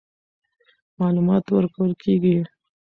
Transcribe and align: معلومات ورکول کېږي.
معلومات 0.99 1.45
ورکول 1.55 1.91
کېږي. 2.03 2.37